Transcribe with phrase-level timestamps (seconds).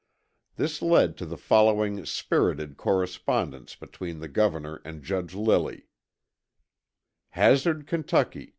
[0.55, 5.89] This led to the following spirited correspondence between the Governor and Judge Lilly:
[7.29, 8.49] Hazard, Ky.